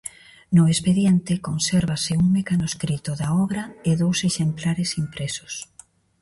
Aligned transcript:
No 0.55 0.63
expediente 0.73 1.33
consérvase 1.47 2.11
un 2.23 2.27
mecanoscrito 2.37 3.11
da 3.21 3.29
obra 3.43 3.63
e 3.89 3.91
dous 4.01 4.19
exemplares 4.29 4.89
impresos. 5.03 5.53